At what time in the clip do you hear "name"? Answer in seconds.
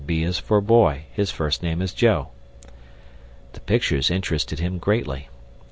1.61-1.79